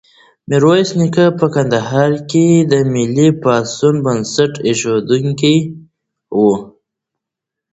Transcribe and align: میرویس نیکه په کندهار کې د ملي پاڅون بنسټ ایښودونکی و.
میرویس 0.49 0.89
نیکه 0.99 1.25
په 1.39 1.45
کندهار 1.53 2.11
کې 2.29 2.45
د 2.71 2.73
ملي 2.93 3.29
پاڅون 3.41 3.95
بنسټ 4.05 4.53
ایښودونکی 4.67 5.57
و. 6.41 6.43